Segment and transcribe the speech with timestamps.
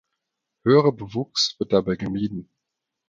[0.63, 2.49] Höherer Bewuchs wird dabei gemieden.